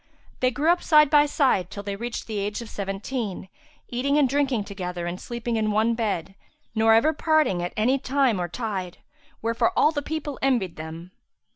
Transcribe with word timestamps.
They 0.39 0.49
grew 0.49 0.71
up 0.71 0.81
side 0.81 1.11
by 1.11 1.27
side 1.27 1.69
till 1.69 1.83
they 1.83 1.95
reached 1.95 2.25
the 2.25 2.39
age 2.39 2.59
of 2.63 2.71
seventeen, 2.71 3.49
eating 3.87 4.17
and 4.17 4.27
drinking 4.27 4.63
together 4.63 5.05
and 5.05 5.21
sleeping 5.21 5.57
in 5.57 5.69
one 5.69 5.93
bed, 5.93 6.33
nor 6.73 6.95
ever 6.95 7.13
parting 7.13 7.61
at 7.61 7.71
any 7.77 7.99
time 7.99 8.41
or 8.41 8.47
tide; 8.47 8.97
wherefore 9.43 9.71
all 9.77 9.91
the 9.91 10.01
people 10.01 10.39
envied 10.41 10.75
them. 10.75 11.11